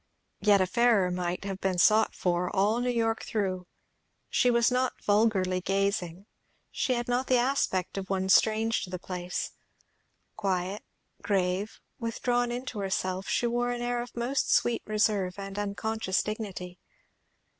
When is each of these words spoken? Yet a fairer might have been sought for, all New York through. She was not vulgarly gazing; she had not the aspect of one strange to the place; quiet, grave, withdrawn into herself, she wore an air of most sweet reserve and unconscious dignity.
Yet 0.39 0.61
a 0.61 0.65
fairer 0.65 1.11
might 1.11 1.43
have 1.45 1.61
been 1.61 1.77
sought 1.77 2.15
for, 2.15 2.49
all 2.55 2.79
New 2.81 2.89
York 2.89 3.23
through. 3.23 3.67
She 4.29 4.49
was 4.49 4.71
not 4.71 4.99
vulgarly 5.03 5.61
gazing; 5.61 6.25
she 6.71 6.95
had 6.95 7.07
not 7.07 7.27
the 7.27 7.37
aspect 7.37 7.99
of 7.99 8.09
one 8.09 8.27
strange 8.29 8.83
to 8.83 8.89
the 8.89 8.97
place; 8.97 9.51
quiet, 10.35 10.81
grave, 11.21 11.79
withdrawn 11.99 12.51
into 12.51 12.79
herself, 12.79 13.29
she 13.29 13.45
wore 13.45 13.69
an 13.69 13.83
air 13.83 14.01
of 14.01 14.15
most 14.15 14.51
sweet 14.51 14.81
reserve 14.87 15.37
and 15.37 15.59
unconscious 15.59 16.23
dignity. 16.23 16.79